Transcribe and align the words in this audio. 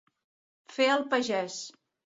Fer 0.79 0.89
el 0.95 1.07
pagès. 1.15 1.63